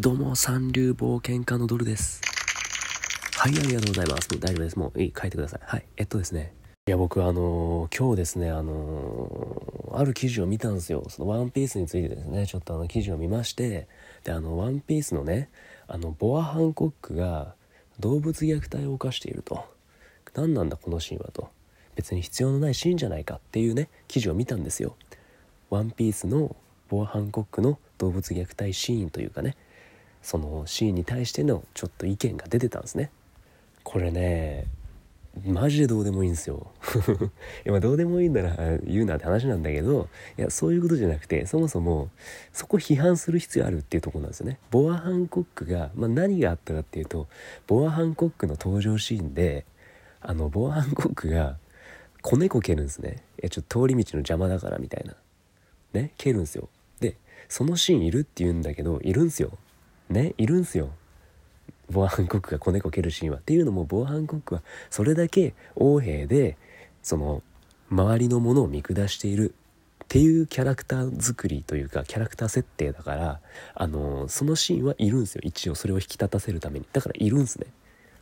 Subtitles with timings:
[0.00, 2.22] どうも、三流冒険家のドルです。
[3.36, 4.28] はい、ありがとうございます。
[4.30, 4.78] 大丈夫です。
[4.78, 5.60] もういい、書いてください。
[5.62, 6.54] はい、えっとですね。
[6.88, 11.04] いや、僕、あのー今日ですね、あのーある記事を見たんですよ。
[11.10, 13.88] そのワンピースについてですね、ちょっとあの記事を見まして、
[14.24, 15.50] で、あの、ワンピースのね、
[15.86, 17.54] あの、ボア・ハンコックが
[17.98, 19.66] 動物虐待を犯していると。
[20.32, 21.50] 何なんだ、このシーンはと。
[21.94, 24.96] 別に必要のないシーンじゃないかっていうね、記事を見たんですよ。
[25.68, 26.56] ワンピースの
[26.88, 29.56] ボア・ハンコックの動物虐待シーンというかね
[30.22, 33.10] そのシーンに対してのちょっと意見が出てたんですね。
[33.82, 34.66] これね
[35.46, 36.66] マジでどうでもいいんですよ。
[37.64, 42.10] いやどうでもいいんなら言うなって話なんだけどいやそういうことじゃなくてそもそも
[42.52, 44.58] そこ批判する必要あるっていうところなんですよね。
[44.70, 47.28] ボア・ハンコックが、まあ、何があったかっていうと
[47.66, 49.64] ボア・ハンコックの登場シーンで
[50.20, 51.58] あのボア・ハンコックが
[52.22, 53.22] 子猫蹴るんですね。
[53.38, 55.14] いやちょっと通り道の邪魔だからみたいな。
[55.92, 56.68] ね蹴るんですよ。
[56.98, 57.16] で
[57.48, 59.56] そのシーンいるって言うんだけどいるんすよ。
[60.10, 60.90] ねいるんすよ。
[61.90, 63.38] ボアハンコックが子猫蹴るシーンは。
[63.38, 66.56] っていうのもボアハンコックはそれだけ横兵で
[67.02, 67.42] その
[67.90, 69.54] 周りのものを見下している
[70.04, 73.40] っていうキャラクター作りというかキャラクター設定だから
[73.74, 75.40] あのそのシーンはいるんすよ。
[75.44, 76.86] 一応それを引き立たせるために。
[76.92, 77.66] だからいるんすね。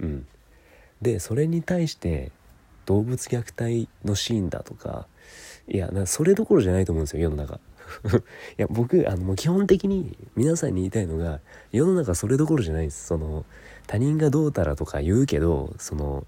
[0.00, 0.26] うん。
[1.00, 2.32] でそれに対して
[2.86, 5.06] 動物虐待のシーンだとか
[5.68, 7.60] いやそれどころじゃないと思うんですよ世の中。
[8.58, 11.40] いや僕あのもう基本的に皆さんに言いたいのが
[11.72, 13.06] 世の中それどころじゃないです。
[13.06, 13.44] その
[13.86, 16.26] 他人がどうたらとか言うけどその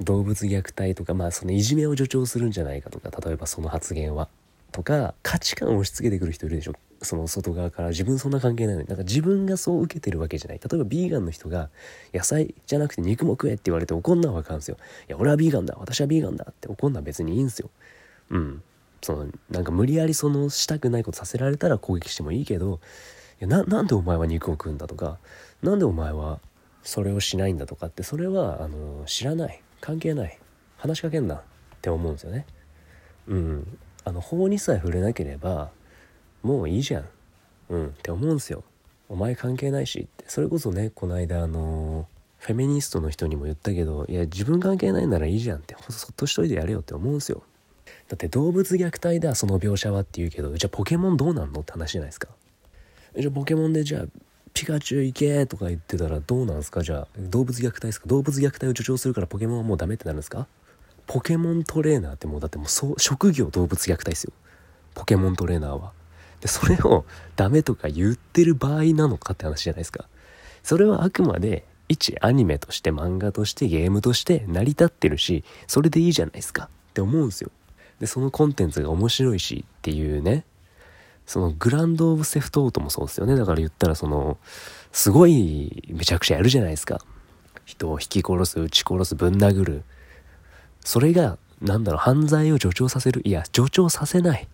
[0.00, 4.28] 動物虐待とかまあそのいじめを助長するんじゃないかとか例えばその発言は
[4.72, 6.74] とか価値観を押し付けてくる人いるでしょ。
[7.02, 8.88] その外側から自分そんな関係ないのに。
[8.88, 10.60] なんか自分がそう受けてるわけじゃない。
[10.60, 11.70] 例えばビーガンの人が
[12.12, 14.76] 野菜じゃなくて肉も食えって言われて怒んのはわかるんすよ。
[15.08, 17.70] いや俺はビーガンだ私はビーガンだって怒んのは別にいいんすよ。
[18.30, 18.62] うん。
[19.06, 22.80] そのなんか無理やりそのしたくないことさせられたら攻撃してもいいけど
[23.40, 25.18] いやななんでお前は肉を食うんだとか
[25.62, 26.40] なんでお前は
[26.82, 29.60] それをしないんだとかってそれはあの知らない。
[29.80, 30.38] 関係ない。
[30.76, 31.42] 話しかけんなっ
[31.82, 32.46] て思うんですよね。
[33.26, 33.78] うん。
[34.04, 35.70] あの法にさえ触れなければ
[36.42, 37.04] もういいじゃん。
[37.70, 38.62] うんって思うんすよ。
[39.08, 40.24] お前関係ないしって。
[40.28, 42.06] それこそねこの間あの
[42.38, 45.74] フェミニストの人にも言ったけどいや自分関係ないならいいじゃんって。
[45.88, 47.42] そっとしといてやれよって思うんすよ。
[48.08, 52.28] だって動物虐待だその描写はって言うけどじゃあポケモンどうなんのって話じゃないですか。
[53.18, 54.04] じゃあポケモンでじゃあ
[54.52, 56.82] ピカチュウ行けとか言ってたらどうなんすか？
[56.82, 58.06] じゃあ動物虐待ですか？
[58.06, 60.46] 動物虐待を助長するからポケモンはもうダメってなるんですか？
[61.06, 64.32] ポケモントレーナーってもうだってもうそう職業動物虐待ですよ。
[64.94, 65.92] ポケモントレーナーは。
[66.40, 67.04] でそれを
[67.36, 70.06] ダメとか言ってる場合なのかって話じゃないですか。
[70.62, 77.50] それはあくまで一アニメとして漫画としてゲームとして成り立ってるしそれでいいじゃないですかって思うんですよ。
[78.00, 80.44] でそのコンテンツが面白いしっていうね
[81.26, 83.34] そのグランド・オブ・セフト・オートもそうですよね。
[83.36, 84.38] だから言ったらその
[84.92, 87.00] すごいめちゃくちゃやるじゃないですか。
[87.64, 89.82] 人を引き殺す撃ち殺すぶん殴る。
[90.80, 93.22] それが何だろう犯罪を助長させる。
[93.24, 94.46] いや助長させない。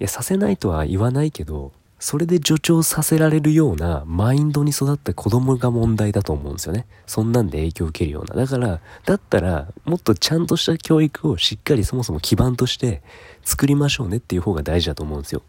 [0.00, 6.86] いやさせないとは言わないけどそれで助長させられるようなマインドに育った子供が問題だと思うんですよね。
[7.06, 8.34] そんなんで影響を受けるような。
[8.34, 13.02] だからだったらもっとちゃんとした教育をしっかりそもそも基盤として
[13.44, 15.42] 作りましょうねっていう方が大事だと思うんですよ。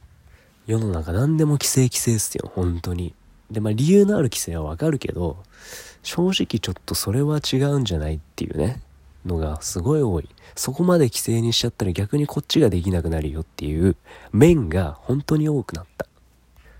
[0.67, 2.49] 世の中何でも規制規制っすよ。
[2.55, 3.13] 本当に。
[3.51, 5.37] でまあ理由のある規制はわかるけど
[6.03, 8.81] 正直ちょっとそれは違うんじゃないっていうね。
[9.25, 10.29] のがすごい多い。
[10.55, 13.97] そこまで規制にしちゃったら逆にこっちができなくなるよっていう
[14.31, 16.07] 面が本当に多くなった。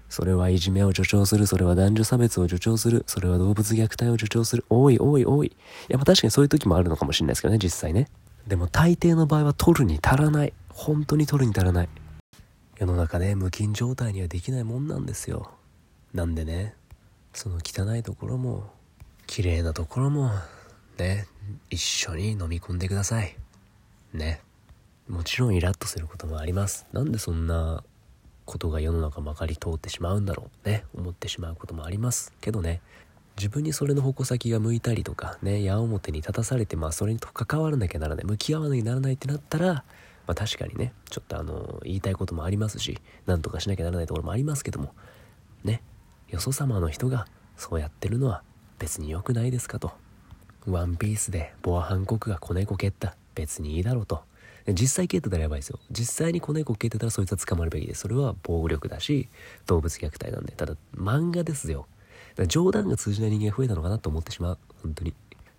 [0.10, 1.48] それはいじめを助長する。
[1.48, 3.04] それは男女差別を助長する。
[3.08, 4.66] それは動物虐待を助長する。
[4.70, 5.48] 多い多い多い。
[5.48, 5.52] い
[5.90, 8.08] やまあ確かにそういう時もあるのかもしれないですけどね実際ね。
[8.48, 10.54] でも大抵の場合は取るに足らない。
[10.70, 11.90] 本当に取るに足らない。
[12.78, 15.52] 世の中ね無菌状態にはできないもんなんですよ。
[16.14, 16.76] なんでね
[17.34, 18.72] その汚いところも
[19.26, 20.32] 綺麗なところも
[20.98, 21.28] ね
[21.70, 23.36] 一緒に飲み込んでください。
[24.14, 24.42] ね。
[25.08, 26.86] もちろんイラッとすることもあります。
[26.92, 27.84] なんでそんな
[28.48, 30.86] ことが世の中まかり通ってしまうんだろうね。
[30.96, 32.82] 思ってしまうこともありますけどね。
[33.38, 39.84] 自分にそれの矛先が向いたりとかね矢面に立たされてまあそれに関わらなきゃならない向き合わなきゃならないってなったらま
[40.30, 42.98] あ確かにねちょっとあの言いたいこともありますし
[43.28, 44.92] 何とかしなきゃならないところもありますけども
[45.64, 45.84] ね
[46.30, 47.28] よそ様の人が
[47.58, 48.42] そうやってるのは
[48.80, 49.92] 別に良くないですかと。
[50.66, 54.24] ワンピースでボアハンコクが子猫蹴った別にいいだろうと。
[54.74, 55.80] 実際蹴ってたらやばいですよ。
[55.92, 58.02] 実際に子猫蹴ってたらそいつは捕まるべきです。
[58.02, 59.30] それは暴力だし
[59.66, 60.54] 動物虐待なんで。
[60.54, 61.88] ただ漫画ですよ。
[62.48, 64.58] 冗談が通じない人間が増えたのかなと思ってしまう。
[64.84, 65.14] 本当に。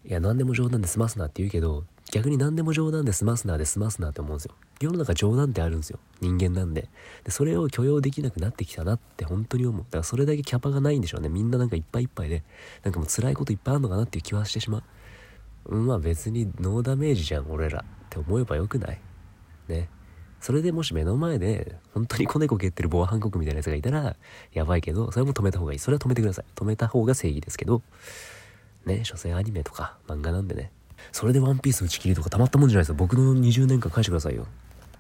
[0.05, 4.55] いや何でも冗談で済ますなって言うけど逆に何でも冗談で済ますなで済ますなって思うんですよ。
[4.81, 5.99] 世の中冗談ってあるんですよ。
[6.21, 6.89] 人間なんで。
[7.25, 9.83] でそれを許容できなくなってきたなって本当に思う。
[9.83, 11.29] だからそれだけキャパがないんでしょうね。
[11.29, 12.43] みんななんかいっぱいいっぱいで
[12.85, 14.79] なんかもう辛いこといっぱいあるのかなっていう気はしてしま
[15.67, 15.77] う。
[15.77, 17.85] うんまあ別にノーダメージじゃん俺ら。
[18.09, 19.01] って思えばよくない？
[19.69, 19.89] ね。
[20.41, 24.17] それでもし目の前で本当に子猫蹴ってる防犯国みたいなやつがいたら
[24.53, 25.79] やばいけどそれも止めた方がいい。
[25.79, 26.45] それは止めてください。
[26.55, 27.83] 止めた方が正義ですけど。
[28.87, 29.05] ね。
[29.05, 30.73] 所詮アニメとか漫画なんでね。
[31.13, 32.95] それでワンピース打ち切りとかたまったもんじゃないですよ。
[32.95, 34.47] 僕の20年間返してくださいよ。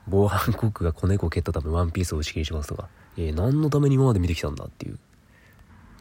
[0.07, 2.89] 防犯国が子猫蹴ったためワンピースを打ち切りしますとか。
[3.17, 4.99] えー、何のために今まで見てきたんだっていう。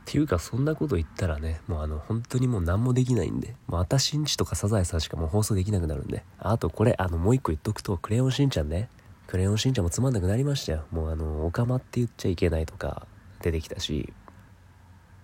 [0.10, 8.90] ていうかそんなこと言ったらねもうあの本当にもう何もできないんでもう私んちとかサザエさんしかもう放送できなくなるんであとこれあのもう一個言っとくとクレヨンしんちゃんね
[9.28, 10.86] クレヨンしんちゃんもつまんなくなりましたよ。
[10.90, 13.06] もうあのオカマって言っちゃいけないとか
[13.42, 14.14] 出てきたし。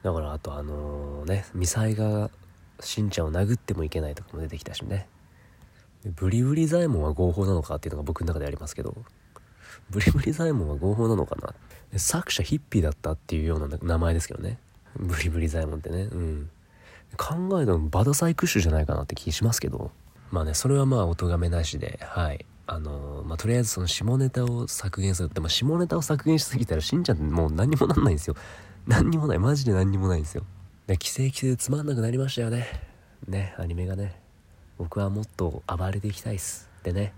[0.04, 2.30] だからあとあのねミサイが
[2.82, 5.08] しんちゃんを殴ってもいけないとかも出てきたしね。
[6.04, 8.94] ブリブリ左衛門は合法なのかっていうのが僕の中でありますけど
[9.90, 11.56] ブリブリ左衛門は合法なのかな。
[11.98, 14.60] 作者ヒッピーだったっていうような名前ですけどね。
[14.98, 16.04] ブリブリ左衛門ってね。
[16.04, 16.50] うん。
[17.18, 19.92] 考えたのバダサイクッシュじゃないかなって気しますけど。
[20.32, 22.46] まあねそれはまあお咎めなしではい。
[22.66, 28.36] あのー、まあ、とりあえずその下ネタを削減するって、まあ、下ネタを削減しすぎたらしんちゃんってもう何にもなんないんですよ。
[28.88, 29.40] 何にもない。
[29.40, 30.44] マジで何にもないんですよ。
[30.88, 32.66] で規制規制でつまんなくなりましたよね。
[33.28, 34.20] ねアニメがね。
[34.78, 36.70] 僕はもっと暴れていきたいっす。
[36.84, 37.14] でね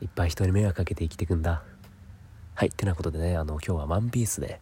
[0.00, 1.62] いっぱい人に迷惑かけて生きていくんだ。
[2.54, 4.60] はいってなことでねあの今日は「ワンピースで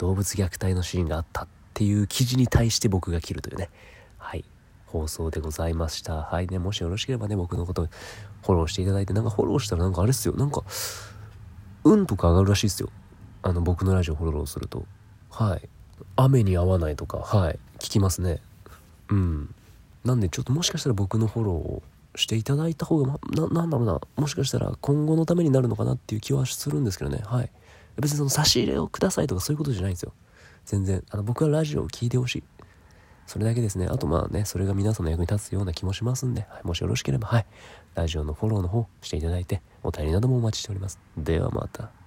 [0.00, 3.68] 動物虐待のシーンがあったっていう記事に対して僕が切るというね。
[4.16, 4.44] はい。
[4.86, 6.22] 放送でございました。
[6.22, 6.46] はい。
[6.46, 7.86] ねもしよろしければね僕のこと
[8.42, 10.34] フォローしていただいてなんかフォローしたらなんかあれっすよ。
[10.36, 10.64] なんか
[11.84, 12.88] 運とか上がるらしいっすよ。
[13.42, 14.86] あの僕のラジオフォローすると。
[15.28, 15.68] はい。
[16.16, 17.18] 雨に合わないとか。
[17.18, 17.58] はい。
[17.78, 18.40] 聞きますね。
[19.10, 19.54] うん。
[20.06, 21.82] なんでちょっともしかしたら僕のフォローを
[22.16, 24.00] していただいた方が、ま、ななんだろうな。
[24.16, 27.20] もしかしたら今後のためになるのかなっていう気はするんですけどね。
[27.22, 27.50] はい。
[28.00, 30.12] 別にその差し入れをくださいとかそういうことじゃないんですよ。
[30.64, 31.02] 全然。
[31.10, 32.44] あの僕はラジオを聴いてほしい。
[33.26, 33.86] それだけですね。
[33.86, 37.28] あとまあねそれが皆さんの役に立つような気もしますんで、はい、もしよろしければ。
[37.28, 37.46] はい。
[37.94, 40.98] ラジオのフォローの方していただいてお便りなどもお待ちしております。
[41.16, 41.99] ではまた。